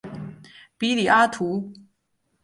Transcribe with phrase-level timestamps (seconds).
[0.79, 1.71] 比里阿图。